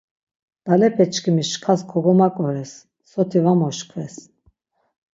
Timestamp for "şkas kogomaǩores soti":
1.49-3.39